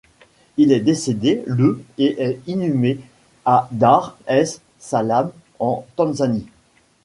[0.57, 2.97] Il est décédé le et est inhumé
[3.45, 6.47] à Dar es Salam en Tanzanie.